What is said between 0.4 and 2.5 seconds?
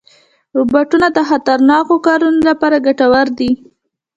روبوټونه د خطرناکو کارونو